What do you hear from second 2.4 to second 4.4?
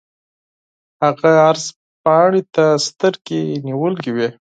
ته سترګې نیولې وې.